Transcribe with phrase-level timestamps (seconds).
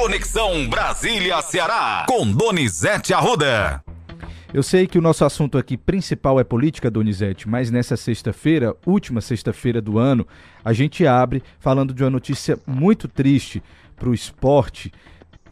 [0.00, 3.84] Conexão Brasília-Ceará, com Donizete Arruda.
[4.52, 9.20] Eu sei que o nosso assunto aqui principal é política, Donizete, mas nessa sexta-feira, última
[9.20, 10.26] sexta-feira do ano,
[10.64, 13.62] a gente abre falando de uma notícia muito triste
[13.94, 14.90] para o esporte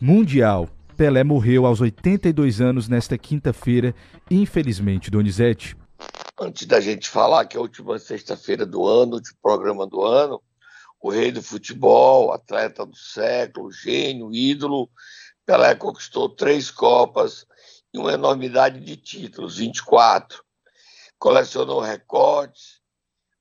[0.01, 0.67] mundial.
[0.97, 3.95] Pelé morreu aos 82 anos nesta quinta-feira,
[4.31, 5.77] infelizmente, Donizete.
[6.41, 10.41] Antes da gente falar que é a última sexta-feira do ano, de programa do ano,
[11.01, 14.91] o rei do futebol, atleta do século, gênio, ídolo,
[15.49, 17.47] Pelé conquistou três Copas
[17.93, 20.45] e uma enormidade de títulos, 24.
[21.19, 22.83] Colecionou recordes,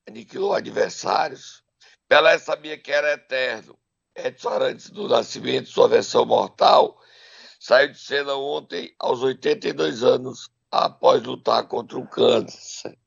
[0.07, 1.63] aniquilou adversários.
[2.07, 3.77] Pelé sabia que era eterno.
[4.15, 6.97] Edson Arantes do Nascimento, sua versão mortal,
[7.59, 12.97] saiu de cena ontem aos 82 anos, após lutar contra o câncer.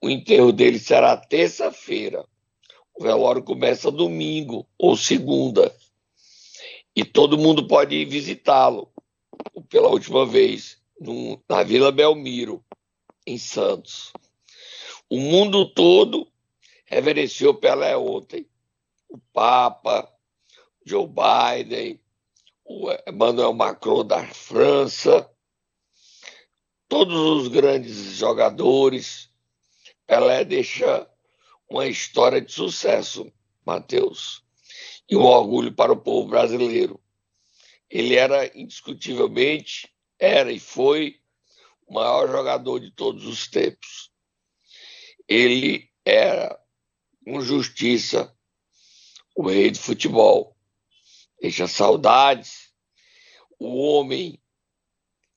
[0.00, 2.24] O enterro dele será terça-feira.
[3.00, 5.74] O velório começa domingo ou segunda.
[6.94, 8.92] E todo mundo pode ir visitá-lo
[9.70, 10.78] pela última vez
[11.48, 12.62] na Vila Belmiro,
[13.26, 14.12] em Santos.
[15.08, 16.30] O mundo todo
[16.84, 18.46] reverenciou Pelé ontem.
[19.08, 20.06] O Papa,
[20.84, 21.98] Joe Biden,
[22.66, 25.26] o Emmanuel Macron da França,
[26.86, 29.30] todos os grandes jogadores.
[30.06, 31.09] Pelé deixa
[31.70, 33.32] uma história de sucesso,
[33.64, 34.44] Matheus,
[35.08, 37.00] e um orgulho para o povo brasileiro.
[37.88, 41.20] Ele era indiscutivelmente, era e foi
[41.86, 44.10] o maior jogador de todos os tempos.
[45.28, 46.60] Ele era,
[47.24, 48.36] com justiça,
[49.36, 50.56] o rei do futebol.
[51.40, 52.72] Deixa saudades.
[53.58, 54.42] O homem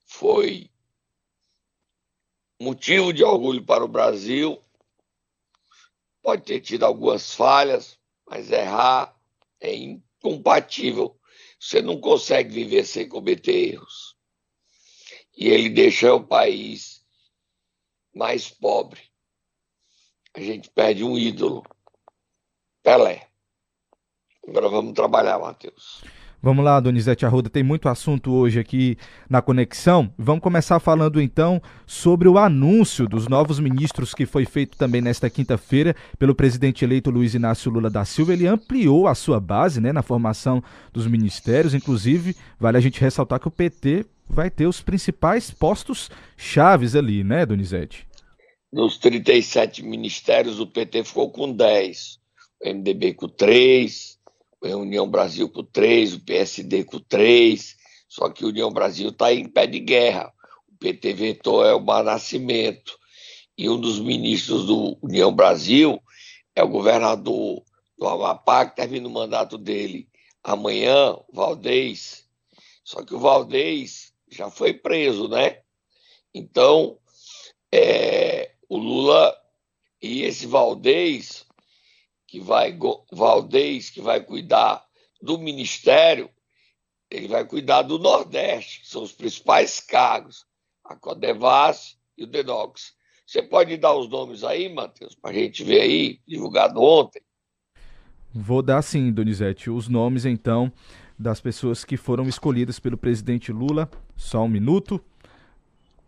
[0.06, 0.70] foi
[2.60, 4.64] motivo de orgulho para o Brasil.
[6.24, 9.16] Pode ter tido algumas falhas, mas errar
[9.60, 11.20] é incompatível
[11.64, 14.18] você não consegue viver sem cometer erros.
[15.36, 17.06] E ele deixa o país
[18.14, 19.00] mais pobre.
[20.34, 21.64] A gente perde um ídolo.
[22.84, 23.30] Pelé.
[24.46, 26.04] Agora vamos trabalhar, Matheus.
[26.46, 28.98] Vamos lá, Donizete Arruda, tem muito assunto hoje aqui
[29.30, 30.14] na conexão.
[30.18, 35.30] Vamos começar falando então sobre o anúncio dos novos ministros que foi feito também nesta
[35.30, 38.34] quinta-feira pelo presidente eleito Luiz Inácio Lula da Silva.
[38.34, 40.62] Ele ampliou a sua base né, na formação
[40.92, 46.12] dos ministérios, inclusive vale a gente ressaltar que o PT vai ter os principais postos
[46.36, 48.06] chaves ali, né, Donizete?
[48.70, 52.20] Nos 37 ministérios, o PT ficou com 10,
[52.62, 54.18] o MDB com 3,
[54.72, 57.76] União Brasil com três, o PSD com três,
[58.08, 60.32] só que União Brasil está em pé de guerra.
[60.72, 62.98] O PT vetou é o Nascimento.
[63.58, 66.02] E um dos ministros do União Brasil
[66.56, 67.64] é o governador
[67.98, 70.08] do Amapá, que termina o mandato dele
[70.44, 72.26] amanhã, Valdez.
[72.84, 75.62] Só que o Valdez já foi preso, né?
[76.34, 76.98] Então,
[77.72, 79.36] é, o Lula
[80.02, 81.46] e esse Valdez
[82.34, 82.76] que vai,
[83.12, 84.84] Valdez, que vai cuidar
[85.22, 86.32] do Ministério,
[87.08, 90.44] ele vai cuidar do Nordeste, que são os principais cargos,
[90.84, 92.96] a Codevas e o Denox.
[93.24, 97.22] Você pode dar os nomes aí, Matheus, para a gente ver aí, divulgado ontem?
[98.34, 100.74] Vou dar sim, Donizete, os nomes então
[101.20, 103.88] das pessoas que foram escolhidas pelo presidente Lula.
[104.16, 105.00] Só um minuto.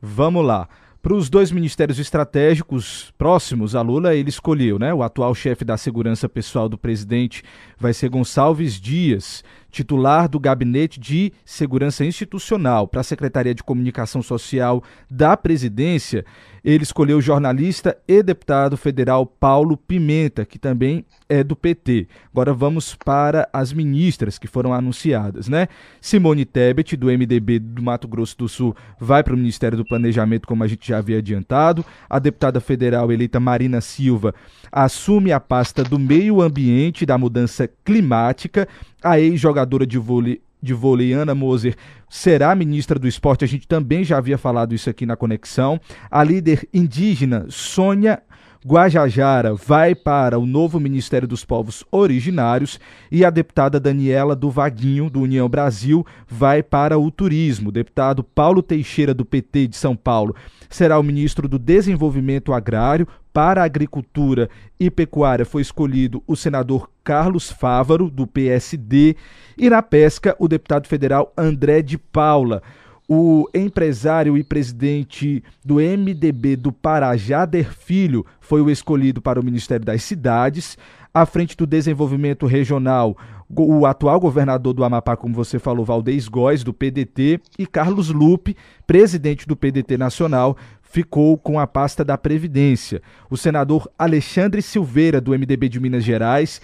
[0.01, 0.67] Vamos lá.
[1.05, 4.91] Para os dois ministérios estratégicos próximos a Lula, ele escolheu, né?
[4.91, 7.43] O atual chefe da segurança pessoal do presidente
[7.77, 9.43] vai ser Gonçalves Dias,
[9.75, 12.87] titular do Gabinete de Segurança Institucional.
[12.87, 14.81] Para a Secretaria de Comunicação Social
[15.11, 16.23] da Presidência,
[16.63, 22.07] ele escolheu o jornalista e deputado federal Paulo Pimenta, que também é do PT.
[22.31, 25.67] Agora vamos para as ministras que foram anunciadas, né?
[25.99, 30.47] Simone Tebet, do MDB do Mato Grosso do Sul, vai para o Ministério do Planejamento,
[30.47, 31.85] como a gente já havia adiantado.
[32.09, 34.33] A deputada federal eleita Marina Silva
[34.71, 38.67] assume a pasta do Meio Ambiente e da Mudança Climática.
[39.05, 41.75] A ex-jogadora de vôlei de vôlei, Ana Moser,
[42.09, 43.46] será ministra do esporte.
[43.46, 45.79] A gente também já havia falado isso aqui na conexão.
[46.09, 48.23] A líder indígena, Sônia
[48.67, 52.79] Guajajara vai para o novo Ministério dos Povos Originários
[53.12, 57.70] e a deputada Daniela do Vaguinho, do União Brasil, vai para o Turismo.
[57.70, 60.35] O deputado Paulo Teixeira, do PT de São Paulo,
[60.67, 63.08] será o ministro do Desenvolvimento Agrário.
[63.32, 69.16] Para a Agricultura e Pecuária foi escolhido o senador Carlos Fávaro, do PSD,
[69.58, 72.64] e na Pesca, o deputado federal André de Paula.
[73.07, 79.46] O empresário e presidente do MDB do Pará, Jader Filho, foi o escolhido para o
[79.46, 80.75] Ministério das Cidades.
[81.13, 83.16] À frente do desenvolvimento regional,
[83.47, 88.57] o atual governador do Amapá, como você falou, Valdez Góes, do PDT, e Carlos Lupe,
[88.87, 93.03] presidente do PDT Nacional, ficou com a pasta da Previdência.
[93.29, 96.59] O senador Alexandre Silveira, do MDB de Minas Gerais,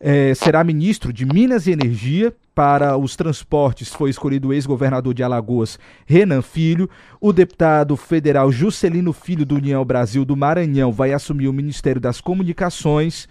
[0.00, 2.34] é, será ministro de Minas e Energia.
[2.54, 6.90] Para os transportes foi escolhido o ex-governador de Alagoas, Renan Filho.
[7.20, 12.20] O deputado federal Juscelino Filho, do União Brasil do Maranhão, vai assumir o Ministério das
[12.20, 13.28] Comunicações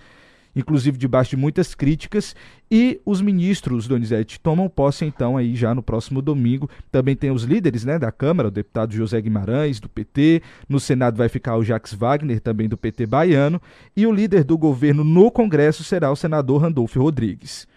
[0.58, 2.36] inclusive debaixo de muitas críticas.
[2.70, 6.70] E os ministros, Donizete, tomam posse então aí já no próximo domingo.
[6.92, 10.42] Também tem os líderes né, da Câmara, o deputado José Guimarães, do PT.
[10.68, 13.62] No Senado vai ficar o Jacques Wagner, também do PT baiano.
[13.96, 17.68] E o líder do governo no Congresso será o senador Randolfo Rodrigues.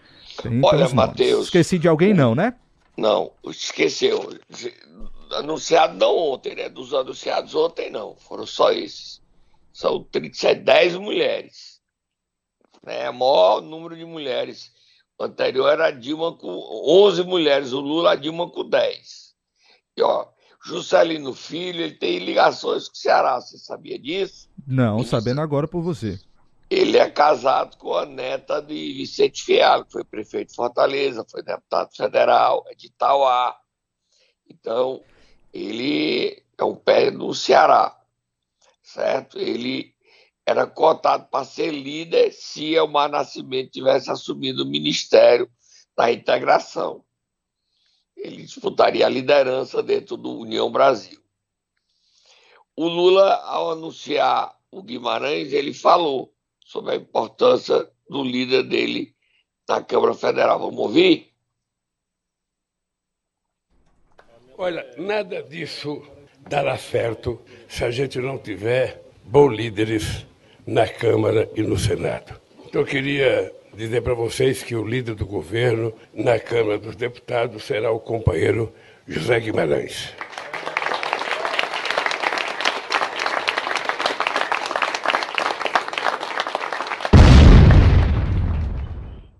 [0.41, 1.45] Tem, Olha, Matheus.
[1.45, 2.55] Esqueci de alguém, não, né?
[2.97, 4.37] Não, esqueceu.
[5.31, 6.67] Anunciado não ontem, né?
[6.67, 8.15] Dos anunciados ontem, não.
[8.15, 9.21] Foram só esses.
[9.71, 11.70] São 37, 10 mulheres
[12.83, 13.09] né?
[13.09, 14.71] O maior número de mulheres.
[15.17, 19.35] O anterior era a Dilma com 11 mulheres, o Lula a Dilma com 10.
[19.97, 20.27] E, ó,
[20.63, 24.49] Juscelino Filho, ele tem ligações com o Ceará, você sabia disso?
[24.65, 26.19] Não, sabendo agora por você.
[26.69, 31.43] Ele é casado com a neta de Vicente Fialho, que foi prefeito de Fortaleza, foi
[31.43, 33.57] deputado federal, é de Itauá.
[34.49, 35.03] Então,
[35.53, 37.99] ele é um pé no Ceará,
[38.81, 39.37] certo?
[39.37, 39.93] Ele
[40.45, 45.49] era cotado para ser líder se Elmar Nascimento tivesse assumido o Ministério
[45.95, 47.03] da Integração.
[48.15, 51.19] Ele disputaria a liderança dentro do União Brasil.
[52.75, 56.33] O Lula, ao anunciar o Guimarães, ele falou
[56.65, 59.15] sobre a importância do líder dele
[59.67, 60.59] na Câmara Federal.
[60.59, 61.31] Vamos ouvir?
[64.57, 66.01] Olha, nada disso
[66.47, 70.25] dará certo se a gente não tiver bons líderes
[70.65, 72.39] na Câmara e no Senado.
[72.65, 77.63] Então eu queria dizer para vocês que o líder do governo na Câmara dos Deputados
[77.63, 78.71] será o companheiro
[79.07, 80.13] José Guimarães.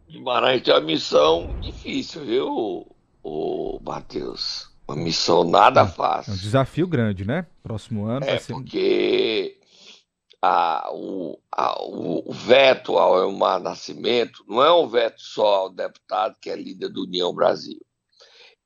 [0.10, 2.88] Guimarães tem uma missão difícil, viu,
[3.24, 4.70] o Matheus?
[4.88, 6.32] Uma missão nada fácil.
[6.32, 7.46] É um desafio grande, né?
[7.64, 8.26] Próximo ano.
[8.26, 8.54] É, ser...
[8.54, 9.31] porque
[10.42, 16.38] a, o, a, o, veto ao Elmar Nascimento não é um veto só ao deputado
[16.42, 17.80] que é líder do União Brasil.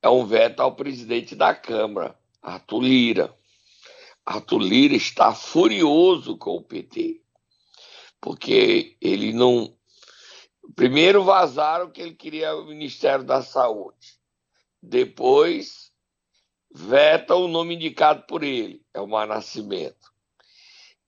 [0.01, 3.37] É um veto ao presidente da Câmara, Arthur Lira.
[4.25, 7.21] Arthur Lira está furioso com o PT,
[8.21, 9.75] porque ele não.
[10.75, 14.17] Primeiro vazaram que ele queria o Ministério da Saúde.
[14.81, 15.91] Depois
[16.73, 20.14] veta o nome indicado por ele, é o Mar Nascimento.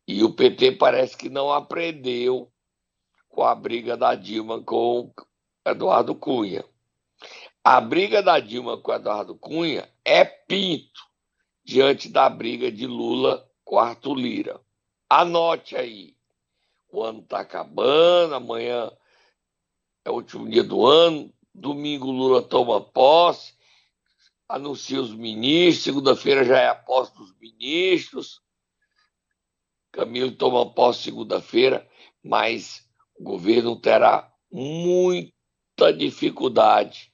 [0.07, 2.49] E o PT parece que não aprendeu
[3.27, 5.13] com a briga da Dilma com
[5.65, 6.63] Eduardo Cunha.
[7.63, 11.01] A briga da Dilma com Eduardo Cunha é pinto
[11.63, 14.61] diante da briga de Lula com Arthur Lira.
[15.09, 16.15] Anote aí.
[16.89, 18.89] O ano está acabando, amanhã
[20.05, 23.53] é o último dia do ano, domingo Lula toma posse,
[24.47, 28.41] anuncia os ministros, segunda-feira já é a posse dos ministros,
[29.97, 31.89] Camilo toma posse segunda-feira,
[32.23, 37.11] mas o governo terá muita dificuldade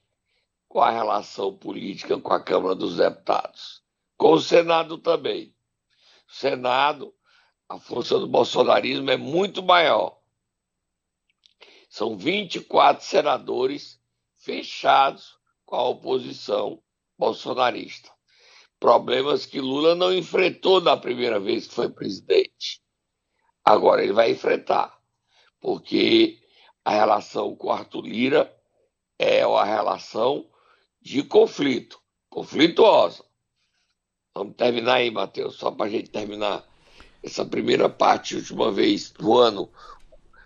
[0.68, 3.82] com a relação política com a Câmara dos Deputados.
[4.18, 5.56] Com o Senado também.
[6.28, 7.16] O Senado,
[7.70, 10.20] a força do bolsonarismo é muito maior.
[11.88, 13.98] São 24 senadores
[14.36, 16.84] fechados com a oposição
[17.18, 18.12] bolsonarista
[18.84, 22.82] problemas que Lula não enfrentou na primeira vez que foi presidente.
[23.64, 25.00] Agora ele vai enfrentar,
[25.62, 26.42] porque
[26.84, 28.54] a relação com Arthur Lira
[29.18, 30.46] é uma relação
[31.02, 31.98] de conflito,
[32.30, 33.24] conflituosa.
[34.36, 36.68] Vamos terminar aí, Matheus, só para a gente terminar
[37.24, 39.72] essa primeira parte, última vez do ano,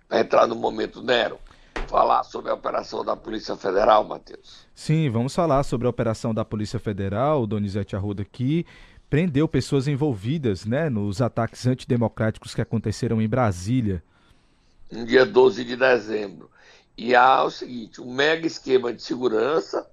[0.08, 1.40] para entrar no momento Nero
[1.88, 4.68] falar sobre a operação da Polícia Federal, Matheus?
[4.76, 8.66] Sim, vamos falar sobre a operação da Polícia Federal, Donizete Arruda, que
[9.10, 14.04] prendeu pessoas envolvidas né, nos ataques antidemocráticos que aconteceram em Brasília.
[14.92, 16.52] No dia 12 de dezembro.
[16.98, 19.90] E há o seguinte: um mega esquema de segurança.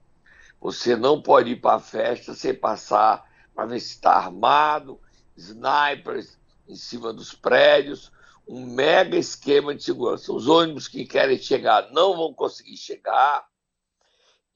[0.60, 3.24] Você não pode ir para a festa sem passar
[3.54, 4.98] para ver se está armado,
[5.36, 8.10] snipers em cima dos prédios,
[8.46, 10.32] um mega esquema de segurança.
[10.32, 13.46] Os ônibus que querem chegar não vão conseguir chegar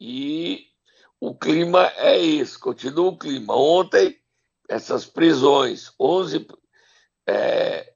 [0.01, 0.67] e
[1.21, 3.57] o clima é esse, continua o clima.
[3.57, 4.17] Ontem,
[4.69, 6.47] essas prisões, 11
[7.27, 7.93] é,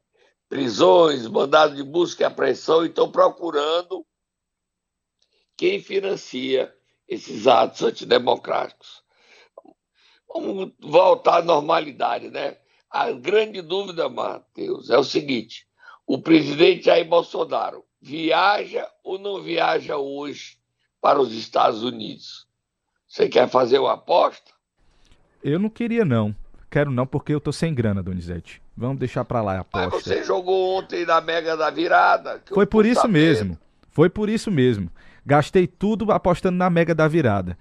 [0.49, 4.05] prisões, mandado de busca e apreensão, e estão procurando
[5.57, 6.75] quem financia
[7.07, 9.03] esses atos antidemocráticos.
[10.27, 12.59] Vamos voltar à normalidade, né?
[12.91, 15.69] A grande dúvida, Matheus, é o seguinte:
[16.07, 20.59] o presidente Jair Bolsonaro viaja ou não viaja hoje
[21.01, 22.47] para os Estados Unidos?
[23.07, 24.53] Você quer fazer uma aposta?
[25.43, 26.35] Eu não queria, não.
[26.71, 28.63] Quero não, porque eu tô sem grana, Donizete.
[28.75, 29.91] Vamos deixar para lá a aposta.
[29.91, 32.43] Mas você jogou ontem na Mega da Virada.
[32.47, 33.13] Foi por isso sabendo.
[33.13, 33.59] mesmo.
[33.91, 34.91] Foi por isso mesmo.
[35.25, 37.59] Gastei tudo apostando na Mega da Virada.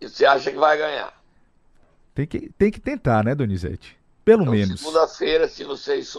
[0.00, 1.12] E você acha que vai ganhar?
[2.14, 3.98] Tem que, tem que tentar, né, Donizete?
[4.24, 4.80] Pelo então, menos.
[4.80, 6.16] Segunda-feira, se vocês.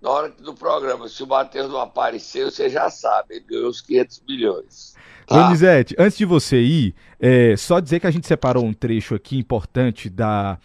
[0.00, 3.80] Na hora do programa, se o Matheus não aparecer, você já sabe, ele ganhou os
[3.80, 4.94] 500 milhões.
[5.26, 5.42] Tá?
[5.42, 9.36] Donizete, antes de você ir, é, só dizer que a gente separou um trecho aqui
[9.36, 10.58] importante da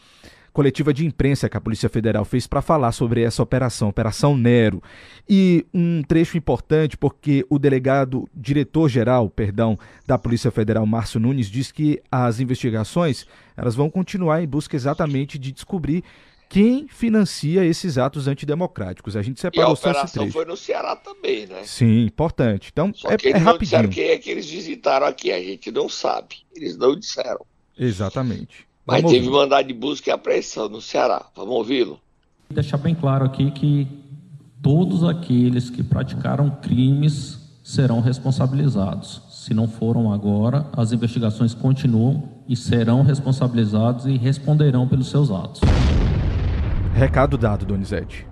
[0.53, 4.81] coletiva de imprensa que a Polícia Federal fez para falar sobre essa operação, Operação Nero.
[5.27, 11.71] E um trecho importante porque o delegado, diretor-geral, perdão, da Polícia Federal, Márcio Nunes, diz
[11.71, 13.25] que as investigações
[13.57, 16.03] elas vão continuar em busca exatamente de descobrir
[16.53, 19.15] quem financia esses atos antidemocráticos.
[19.15, 20.31] A gente separou e a trecho.
[20.31, 21.63] foi no Ceará também, né?
[21.63, 22.69] Sim, importante.
[22.71, 23.81] Então, só é, que eles é rapidinho.
[23.81, 26.35] não disseram quem é que eles visitaram aqui, a gente não sabe.
[26.55, 27.43] Eles não disseram.
[27.75, 28.67] Exatamente.
[28.85, 29.39] Mas Vamos teve ouvir.
[29.39, 31.25] mandado de busca e apreensão no Ceará.
[31.35, 31.99] Vamos ouvi-lo?
[32.51, 33.87] Deixar bem claro aqui que
[34.61, 39.23] todos aqueles que praticaram crimes serão responsabilizados.
[39.31, 45.61] Se não foram agora, as investigações continuam e serão responsabilizados e responderão pelos seus atos.
[46.93, 48.27] Recado dado, Donizete.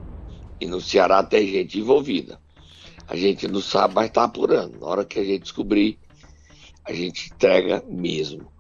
[0.60, 2.40] E no Ceará tem gente envolvida.
[3.08, 4.80] A gente não sabe, mas está apurando.
[4.80, 5.98] Na hora que a gente descobrir,
[6.86, 8.52] a gente entrega mesmo.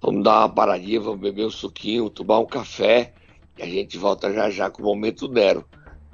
[0.00, 3.12] Vamos dar uma paradinha, vamos beber um suquinho, tomar um café
[3.58, 5.64] e a gente volta já já com o Momento Nero.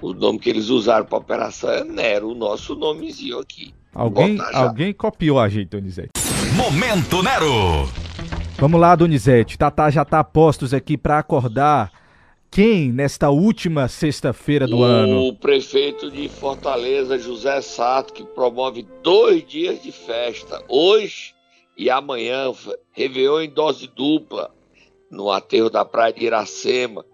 [0.00, 3.74] O nome que eles usaram para a operação é Nero, o nosso nomezinho aqui.
[3.94, 6.10] Alguém, alguém copiou a gente, Donizete.
[6.56, 7.88] Momento Nero!
[8.58, 9.58] Vamos lá, Donizete.
[9.58, 11.92] Tatá já tá postos aqui para acordar
[12.54, 15.26] quem nesta última sexta-feira do o ano?
[15.26, 20.64] O prefeito de Fortaleza, José Sato, que promove dois dias de festa.
[20.68, 21.34] Hoje
[21.76, 22.52] e amanhã,
[22.92, 24.54] Réveillon em dose dupla,
[25.10, 27.04] no aterro da Praia de Iracema.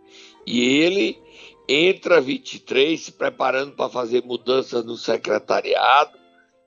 [0.47, 1.19] E ele
[1.67, 6.19] entra 23 se preparando para fazer mudanças no secretariado,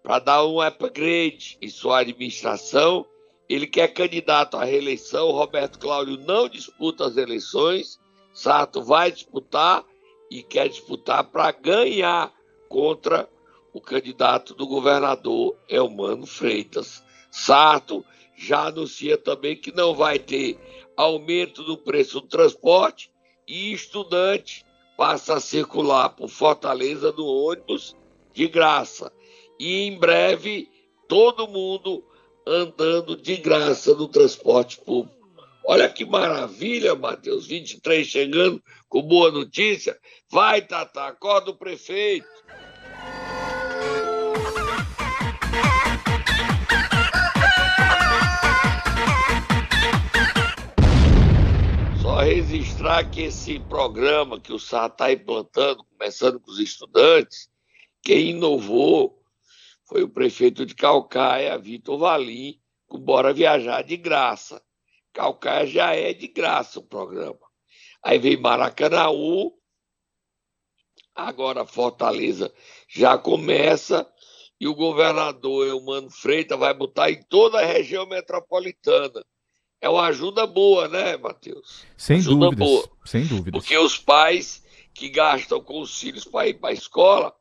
[0.01, 3.05] para dar um upgrade em sua administração.
[3.47, 8.01] Ele quer candidato à reeleição, Roberto Cláudio não disputa as eleições,
[8.33, 9.85] Sato vai disputar
[10.29, 12.33] e quer disputar para ganhar
[12.67, 13.29] contra
[13.71, 17.03] o candidato do governador Elmano Freitas.
[17.31, 18.03] Sarto
[18.35, 20.59] já anuncia também que não vai ter
[20.97, 23.11] aumento do preço do transporte
[23.47, 24.65] e estudante
[24.97, 27.95] passa a circular por Fortaleza no ônibus
[28.33, 29.11] de graça.
[29.59, 30.69] E em breve
[31.07, 32.03] todo mundo
[32.45, 35.22] andando de graça no transporte público.
[35.65, 37.47] Olha que maravilha, Matheus.
[37.47, 39.97] 23 chegando com boa notícia.
[40.29, 42.27] Vai, Tata, acorda o prefeito.
[52.23, 57.49] registrar que esse programa que o SAR está implantando, começando com os estudantes,
[58.01, 59.21] quem inovou
[59.85, 64.61] foi o prefeito de Calcaia, Vitor Valim, com Bora Viajar de graça.
[65.13, 67.39] Calcaia já é de graça o programa.
[68.03, 69.53] Aí vem Maracanaú,
[71.15, 72.53] agora Fortaleza
[72.89, 74.11] já começa
[74.59, 79.23] e o governador Eumano Freitas vai botar em toda a região metropolitana
[79.83, 81.85] é uma ajuda boa, né, Matheus?
[81.97, 82.67] Sem ajuda dúvidas.
[82.69, 82.89] Boa.
[83.03, 83.61] Sem dúvidas.
[83.61, 87.35] Porque os pais que gastam com os filhos para ir para a escola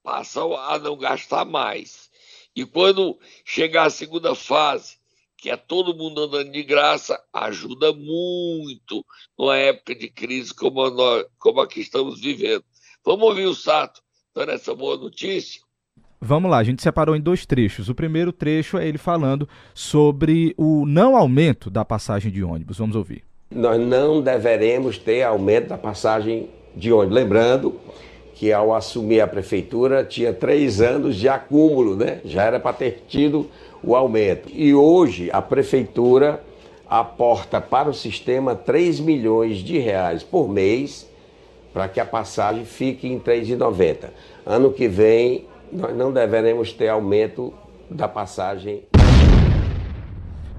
[0.00, 2.08] passam a não gastar mais.
[2.54, 4.96] E quando chegar a segunda fase,
[5.42, 9.04] que é todo mundo andando de graça, ajuda muito
[9.36, 12.62] numa época de crise como a, nós, como a que estamos vivendo.
[13.04, 14.00] Vamos ouvir o Sato
[14.32, 15.60] dando essa boa notícia?
[16.20, 17.88] Vamos lá, a gente separou em dois trechos.
[17.88, 22.78] O primeiro trecho é ele falando sobre o não aumento da passagem de ônibus.
[22.78, 23.24] Vamos ouvir.
[23.50, 27.16] Nós não deveremos ter aumento da passagem de ônibus.
[27.16, 27.80] Lembrando
[28.34, 32.20] que ao assumir a prefeitura tinha três anos de acúmulo, né?
[32.24, 33.48] Já era para ter tido
[33.82, 34.48] o aumento.
[34.52, 36.42] E hoje a prefeitura
[36.88, 41.08] aporta para o sistema 3 milhões de reais por mês
[41.72, 44.10] para que a passagem fique em R$ 3,90.
[44.44, 47.52] Ano que vem nós não deveremos ter aumento
[47.88, 48.82] da passagem.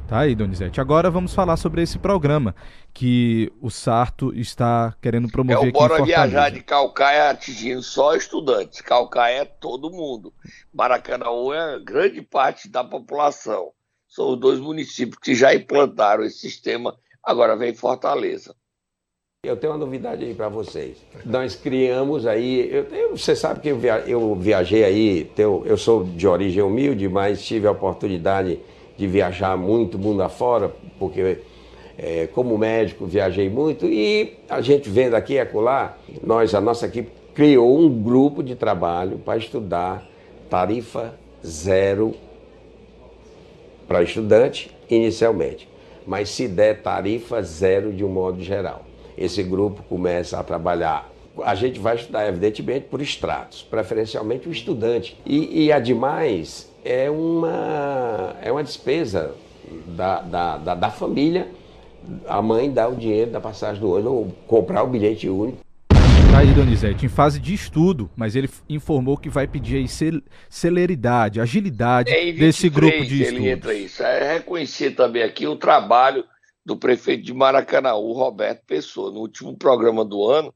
[0.08, 0.82] Tá aí, Donizete.
[0.82, 2.54] Agora vamos falar sobre esse programa
[2.94, 6.04] que o Sarto está querendo promover é o aqui Bora.
[6.04, 8.82] Viajar de Calcaia atingindo só estudantes.
[8.82, 10.34] Calcaia é todo mundo.
[10.74, 13.72] Maracanã é grande parte da população.
[14.08, 16.96] São os dois municípios que já implantaram esse sistema.
[17.24, 18.54] Agora vem Fortaleza.
[19.46, 20.98] Eu tenho uma novidade aí para vocês.
[21.26, 25.78] Nós criamos aí, eu, eu, você sabe que eu, via, eu viajei aí, eu, eu
[25.78, 28.60] sou de origem humilde, mas tive a oportunidade
[28.98, 31.40] de viajar muito mundo afora, porque
[31.98, 36.86] é, como médico viajei muito e a gente vendo aqui e acolá, nós, a nossa
[36.86, 40.08] equipe criou um grupo de trabalho para estudar
[40.50, 42.14] tarifa zero
[43.88, 45.68] para estudante inicialmente,
[46.06, 48.84] mas se der tarifa zero de um modo geral.
[49.18, 55.18] Esse grupo começa a trabalhar a gente vai estudar, evidentemente, por estratos, preferencialmente o estudante.
[55.26, 59.34] E, e ademais, é uma, é uma despesa
[59.88, 61.48] da, da, da, da família.
[62.28, 65.60] A mãe dá o dinheiro da passagem do ônibus ou comprar o bilhete único.
[66.34, 69.86] Tá aí, Donizete, em fase de estudo, mas ele informou que vai pedir aí
[70.50, 74.02] celeridade, agilidade é, 23, desse grupo de ele Entra isso.
[74.02, 76.26] É reconhecer também aqui o trabalho
[76.66, 79.12] do prefeito de Maracanãú, Roberto Pessoa.
[79.12, 80.52] No último programa do ano,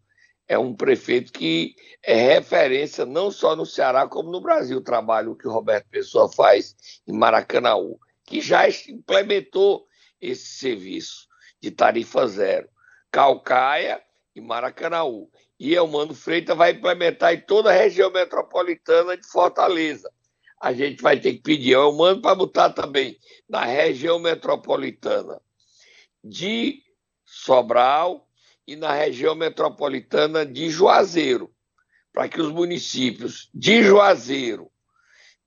[0.48, 5.36] é um prefeito que é referência não só no Ceará, como no Brasil, o trabalho
[5.36, 6.76] que o Roberto Pessoa faz
[7.06, 9.86] em Maracanãú, que já implementou
[10.22, 11.28] esse serviço
[11.62, 12.70] de tarifa zero.
[13.12, 14.02] Calcaia
[14.36, 15.30] e Maracanãú.
[15.60, 20.12] E Elmano Freitas vai implementar em toda a região metropolitana de Fortaleza.
[20.62, 23.18] A gente vai ter que pedir ao Elmano para botar também
[23.50, 25.42] na região metropolitana
[26.24, 26.84] de
[27.26, 28.27] Sobral,
[28.68, 31.50] e na região metropolitana de Juazeiro,
[32.12, 34.70] para que os municípios de Juazeiro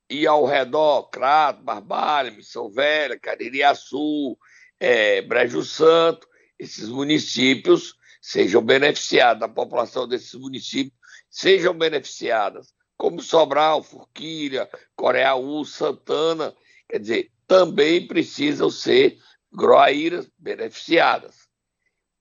[0.09, 4.37] e ao redor, Crato, Barbalha, Missão Velha, Caririaçu,
[4.81, 6.27] é, Brejo Santo,
[6.59, 10.99] esses municípios sejam beneficiados, a população desses municípios
[11.29, 16.55] sejam beneficiadas, como Sobral, Forquilha, Coreaú, Santana,
[16.89, 19.19] quer dizer, também precisam ser
[19.53, 21.50] groaíras beneficiadas.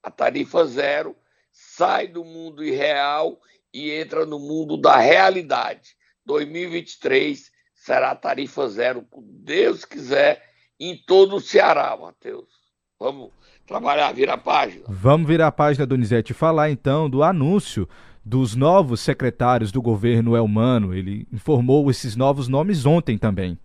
[0.01, 1.15] A tarifa zero
[1.51, 3.39] sai do mundo irreal
[3.73, 5.95] e entra no mundo da realidade.
[6.25, 10.43] 2023 será tarifa zero, se Deus quiser,
[10.79, 12.47] em todo o Ceará, Matheus.
[12.99, 13.31] Vamos
[13.65, 14.83] trabalhar, virar a página.
[14.87, 17.87] Vamos virar a página, Donizete, e falar então do anúncio
[18.23, 20.93] dos novos secretários do governo Elmano.
[20.93, 23.57] Ele informou esses novos nomes ontem também.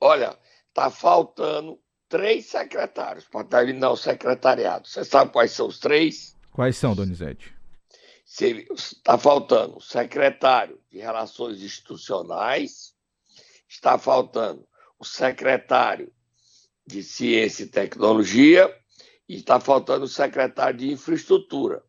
[0.00, 0.36] Olha,
[0.72, 4.88] tá faltando três secretários para terminar o secretariado.
[4.88, 6.36] Você sabe quais são os três?
[6.52, 7.54] Quais são, Donizete?
[8.74, 12.94] Está faltando o secretário de Relações Institucionais,
[13.68, 14.66] está faltando
[14.98, 16.12] o secretário
[16.86, 18.74] de Ciência e Tecnologia
[19.28, 21.82] e está faltando o secretário de Infraestrutura.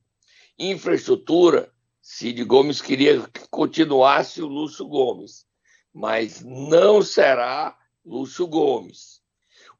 [0.58, 5.45] Infraestrutura, Cid Gomes queria que continuasse o Lúcio Gomes,
[5.93, 9.18] mas não será Lúcio Gomes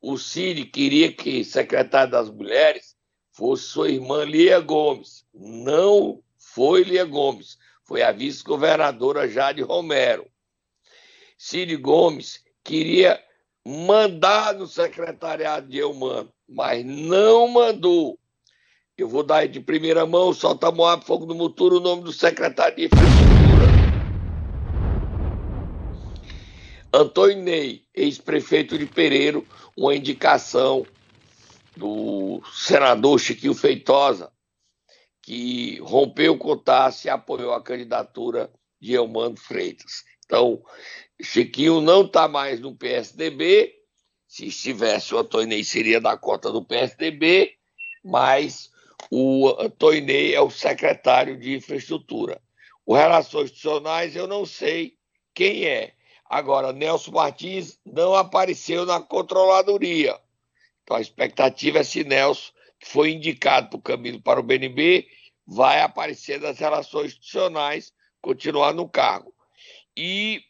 [0.02, 2.96] o Cid queria que secretário das mulheres
[3.32, 5.26] fosse sua irmã Lia Gomes.
[5.34, 10.26] Não foi Lia Gomes, foi a vice-governadora Jade Romero.
[11.38, 13.22] Cid Gomes queria
[13.66, 18.18] mandar no secretariado de Eumano, mas não mandou.
[18.98, 22.76] Eu vou dar de primeira mão, solta Moab Fogo no Muturo, o nome do secretário
[22.76, 23.40] de Infraestrutura.
[26.92, 29.48] Antônio Ney, ex-prefeito de Pereiro,
[29.78, 30.86] uma indicação
[31.78, 34.32] do senador Chiquinho Feitosa,
[35.22, 40.04] que rompeu o contato e apoiou a candidatura de Elmando Freitas.
[40.26, 40.64] Então,
[41.22, 43.76] Chiquinho não está mais no PSDB,
[44.28, 47.56] se estivesse o Antônio Ney seria da cota do PSDB,
[48.04, 48.72] mas
[49.12, 52.42] o Antônio Ney é o secretário de infraestrutura.
[52.84, 54.98] O Relações Institucionais eu não sei
[55.36, 55.94] quem é,
[56.30, 60.16] Agora, Nelson Martins não apareceu na controladoria.
[60.84, 65.08] Então, a expectativa é se Nelson, que foi indicado para o caminho para o BNB,
[65.46, 69.34] vai aparecer nas relações institucionais, continuar no cargo.
[69.98, 70.44] E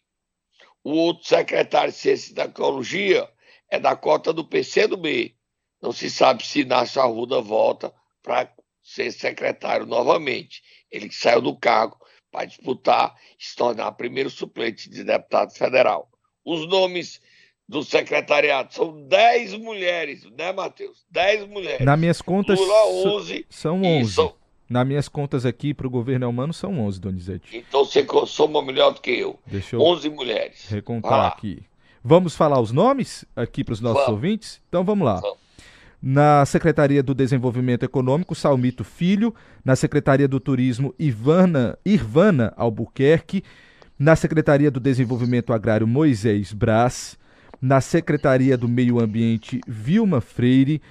[0.83, 3.29] o outro secretário de Ciência e Tecnologia
[3.69, 5.35] é da cota do PCdoB.
[5.81, 10.61] Não se sabe se Inácio Arruda volta para ser secretário novamente.
[10.91, 11.98] Ele saiu do cargo
[12.31, 16.09] para disputar e se tornar primeiro suplente de deputado federal.
[16.45, 17.21] Os nomes
[17.67, 21.05] do secretariado são 10 mulheres, né, Matheus?
[21.11, 21.85] 10 mulheres.
[21.85, 22.87] Nas minhas contas, Lula,
[23.17, 24.13] 11, são 11.
[24.13, 24.35] São...
[24.67, 27.57] Nas minhas contas aqui para o governo humano são 11, Donizete.
[27.57, 29.39] Então você soma melhor do que eu.
[29.45, 30.69] Deixa eu 11 mulheres.
[30.69, 31.63] Recontar aqui.
[32.03, 34.13] Vamos falar os nomes aqui para os nossos Vamos.
[34.13, 34.61] ouvintes?
[34.69, 35.19] Então vamos lá.
[35.19, 35.48] Vamos.
[36.01, 39.35] Na Secretaria do Desenvolvimento Econômico, Salmito Filho.
[39.65, 43.43] Na Secretaria do Turismo, Ivana, Irvana Albuquerque.
[43.97, 47.17] Na Secretaria do Desenvolvimento Agrário, Moisés Brás.
[47.61, 50.81] Na Secretaria do Meio Ambiente, Vilma Freire.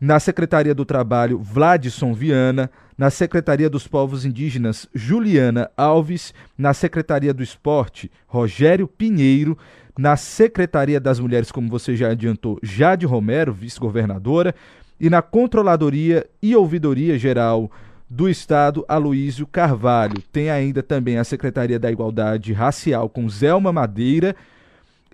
[0.00, 2.70] Na Secretaria do Trabalho, Vladson Viana.
[2.96, 6.32] Na Secretaria dos Povos Indígenas, Juliana Alves.
[6.56, 9.58] Na Secretaria do Esporte, Rogério Pinheiro.
[9.98, 14.54] Na Secretaria das Mulheres, como você já adiantou, Jade Romero, vice-governadora.
[15.00, 17.68] E na Controladoria e Ouvidoria Geral
[18.08, 20.22] do Estado, Aloísio Carvalho.
[20.30, 24.36] Tem ainda também a Secretaria da Igualdade Racial com Zelma Madeira.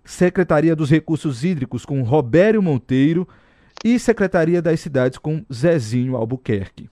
[0.04, 3.26] Secretaria dos Recursos Hídricos com Robério Monteiro
[3.82, 6.90] e Secretaria das Cidades com Zezinho Albuquerque.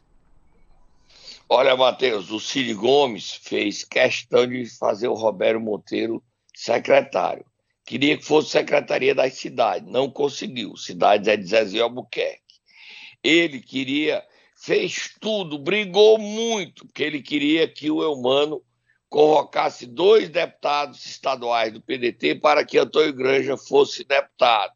[1.47, 6.23] Olha, Matheus, o Cid Gomes fez questão de fazer o Roberto Monteiro
[6.55, 7.45] secretário.
[7.85, 10.77] Queria que fosse Secretaria das Cidades, não conseguiu.
[10.77, 12.41] Cidades é de Zezinho Albuquerque.
[13.23, 14.23] Ele queria,
[14.57, 18.63] fez tudo, brigou muito, porque ele queria que o Eumano
[19.09, 24.73] convocasse dois deputados estaduais do PDT para que Antônio Granja fosse deputado.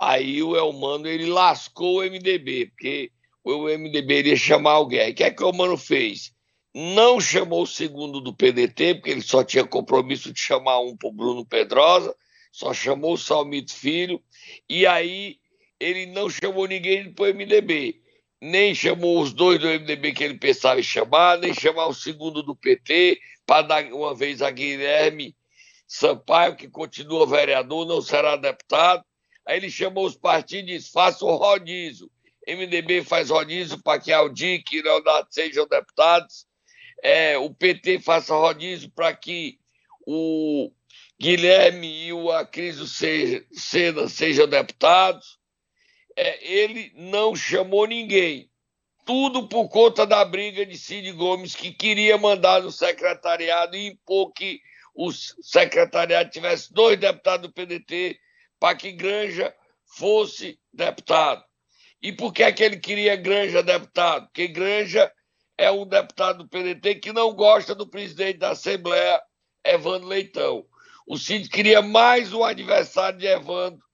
[0.00, 3.12] Aí o Elmano ele lascou o MDB, porque
[3.44, 5.10] o MDB iria chamar alguém.
[5.10, 6.32] O que é que o Elmano fez?
[6.74, 11.08] Não chamou o segundo do PDT, porque ele só tinha compromisso de chamar um para
[11.08, 12.14] o Bruno Pedrosa,
[12.52, 14.22] só chamou o Salmito Filho,
[14.68, 15.38] e aí
[15.80, 18.00] ele não chamou ninguém para o MDB.
[18.40, 22.42] Nem chamou os dois do MDB que ele pensava em chamar, nem chamar o segundo
[22.42, 25.36] do PT, para dar uma vez a Guilherme
[25.86, 29.04] Sampaio, que continua vereador, não será deputado.
[29.44, 32.08] Aí ele chamou os partidos e disse: faça o rodízio.
[32.46, 36.46] MDB faz rodízio para que Aldir e Leonardo sejam deputados.
[37.02, 39.58] É, o PT faça rodízio para que
[40.06, 40.70] o
[41.20, 45.38] Guilherme e o Acriso Seda sejam deputados.
[46.16, 48.50] É, ele não chamou ninguém.
[49.06, 54.32] Tudo por conta da briga de Cid Gomes, que queria mandar no secretariado e impor
[54.32, 54.60] que
[54.94, 58.18] o secretariado tivesse dois deputados do PDT
[58.58, 59.54] para que Granja
[59.96, 61.44] fosse deputado.
[62.02, 64.26] E por que, é que ele queria Granja deputado?
[64.26, 65.10] Porque Granja
[65.60, 69.22] é um deputado do PDT que não gosta do presidente da Assembleia,
[69.62, 70.64] Evandro Leitão.
[71.06, 73.84] O Cid queria mais um adversário de Evandro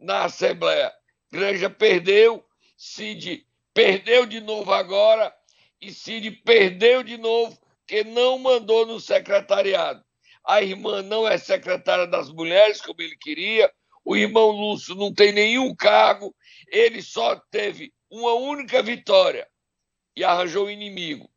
[0.00, 0.92] na Assembleia.
[1.30, 2.44] Granja perdeu,
[2.76, 5.32] Cid perdeu de novo agora,
[5.80, 10.02] e Cid perdeu de novo, porque não mandou no secretariado.
[10.44, 13.72] A irmã não é secretária das mulheres, como ele queria,
[14.04, 16.34] o irmão Lúcio não tem nenhum cargo,
[16.66, 19.46] ele só teve uma única vitória
[20.16, 21.28] e arranjou o inimigo.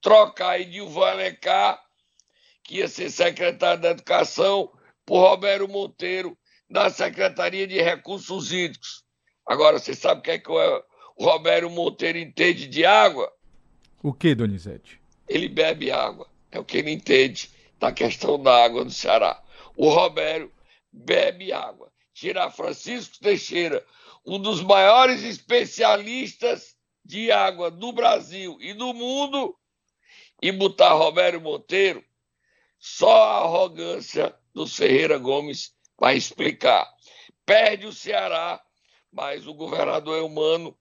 [0.00, 1.82] Trocar Edilvan Alencar,
[2.62, 4.70] que ia ser secretário da Educação,
[5.04, 6.36] por Roberto Monteiro,
[6.68, 9.04] da Secretaria de Recursos Hídricos.
[9.46, 10.84] Agora, você sabe o que é que o
[11.18, 13.30] Roberto Monteiro entende de água?
[14.02, 15.00] O que, Donizete?
[15.28, 16.26] Ele bebe água.
[16.50, 19.42] É o que ele entende da questão da água do Ceará.
[19.76, 20.50] O Roberto
[20.92, 23.84] bebe água tirar Francisco Teixeira,
[24.24, 26.73] um dos maiores especialistas
[27.04, 29.56] de água do Brasil e do mundo,
[30.40, 32.04] e botar Roberto Monteiro,
[32.78, 36.86] só a arrogância do Ferreira Gomes vai explicar.
[37.46, 38.62] Perde o Ceará,
[39.12, 40.76] mas o governador Eumano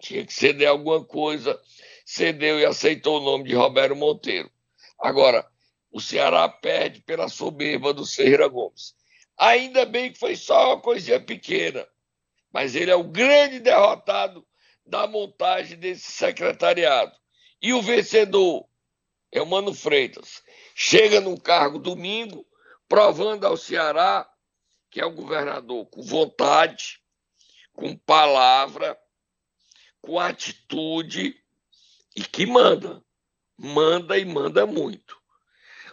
[0.00, 1.60] tinha que ceder alguma coisa,
[2.04, 4.50] cedeu e aceitou o nome de Roberto Monteiro.
[4.98, 5.46] Agora,
[5.90, 8.94] o Ceará perde pela soberba do Ferreira Gomes.
[9.36, 11.86] Ainda bem que foi só uma coisinha pequena,
[12.52, 14.46] mas ele é o grande derrotado
[14.88, 17.16] da montagem desse secretariado.
[17.60, 18.66] E o vencedor
[19.30, 20.42] é o Mano Freitas.
[20.74, 22.46] Chega num cargo domingo,
[22.88, 24.28] provando ao Ceará
[24.90, 27.00] que é um governador com vontade,
[27.74, 28.98] com palavra,
[30.00, 31.36] com atitude
[32.16, 33.04] e que manda.
[33.58, 35.20] Manda e manda muito.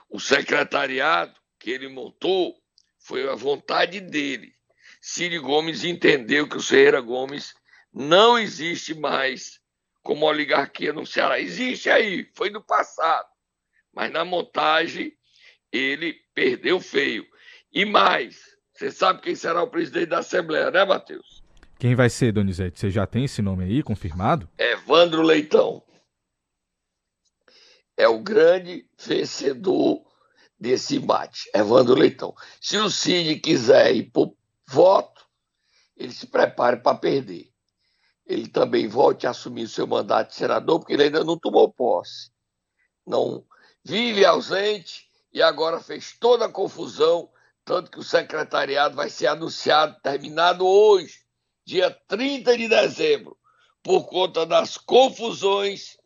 [0.09, 2.55] O secretariado que ele montou
[2.99, 4.55] foi a vontade dele.
[5.01, 7.53] Ciro Gomes entendeu que o Ferreira Gomes
[7.95, 9.61] não existe mais
[10.03, 11.39] como oligarquia no Ceará.
[11.39, 13.27] Existe aí, foi no passado.
[13.93, 15.13] Mas na montagem
[15.71, 17.25] ele perdeu feio.
[17.71, 18.41] E mais,
[18.73, 21.41] você sabe quem será o presidente da Assembleia, né, Matheus?
[21.79, 22.79] Quem vai ser, Donizete?
[22.79, 24.49] Você já tem esse nome aí confirmado?
[24.57, 25.81] Evandro Leitão.
[27.95, 30.03] É o grande vencedor
[30.59, 32.35] desse embate, Evandro Leitão.
[32.59, 34.35] Se o Cid quiser ir por
[34.67, 35.25] voto,
[35.95, 37.54] ele se prepare para perder.
[38.25, 42.31] Ele também volte a assumir seu mandato de senador, porque ele ainda não tomou posse.
[43.05, 43.45] Não
[43.83, 47.29] vive ausente e agora fez toda a confusão
[47.65, 51.21] tanto que o secretariado vai ser anunciado, terminado hoje,
[51.65, 53.35] dia 30 de dezembro,
[53.81, 55.97] por conta das confusões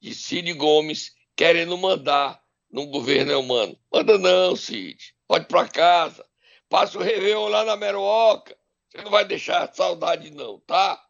[0.00, 3.76] de Cid Gomes querendo mandar no governo humano.
[3.92, 5.12] Manda não, Cid.
[5.26, 6.24] Pode para casa.
[6.68, 8.56] Passa o Réveillon lá na Meroca.
[8.88, 11.00] Você não vai deixar saudade, não, tá?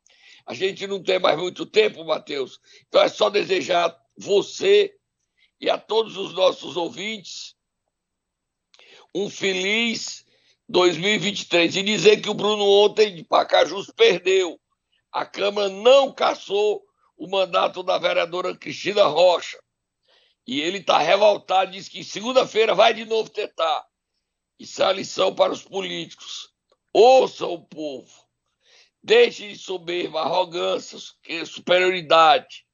[0.47, 2.61] A gente não tem mais muito tempo, Matheus.
[2.89, 4.95] Então é só desejar você
[5.61, 7.55] e a todos os nossos ouvintes
[9.15, 10.25] um feliz
[10.69, 14.61] 2023 e dizer que o Bruno ontem de Pacajus perdeu.
[15.13, 16.83] A Câmara não cassou
[17.17, 19.59] o mandato da vereadora Cristina Rocha.
[20.47, 23.85] E ele está revoltado, diz que segunda-feira vai de novo tentar.
[24.59, 26.53] Isso é a lição para os políticos.
[26.93, 28.30] Ouçam o povo.
[29.03, 30.99] Deixe de soberba, arrogância,
[31.47, 32.65] superioridade.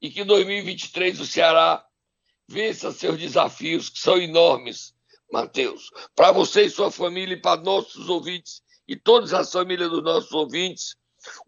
[0.00, 1.84] E que 2023 o Ceará
[2.48, 4.94] vença seus desafios, que são enormes,
[5.32, 5.90] Mateus.
[6.14, 10.32] Para você e sua família, e para nossos ouvintes, e todas as famílias dos nossos
[10.32, 10.96] ouvintes,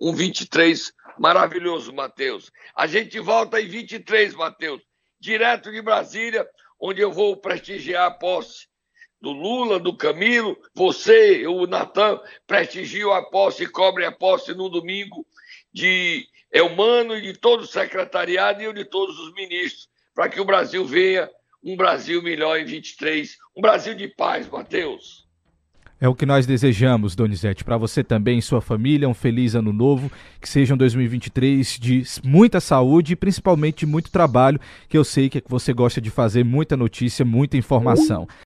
[0.00, 2.50] um 23 maravilhoso, Mateus.
[2.74, 4.82] A gente volta em 23, Mateus,
[5.20, 6.48] direto de Brasília,
[6.80, 8.66] onde eu vou prestigiar a posse
[9.20, 14.68] do Lula, do Camilo, você, o Natan, prestigiam a posse e cobrem a posse no
[14.68, 15.26] domingo
[15.72, 20.44] de Elmano e de todo o secretariado e de todos os ministros, para que o
[20.44, 21.30] Brasil venha
[21.62, 25.26] um Brasil melhor em 23, um Brasil de paz, Matheus.
[25.98, 29.72] É o que nós desejamos, Donizete, para você também e sua família, um feliz ano
[29.72, 35.30] novo, que seja um 2023 de muita saúde e principalmente muito trabalho, que eu sei
[35.30, 38.28] que você gosta de fazer, muita notícia, muita informação.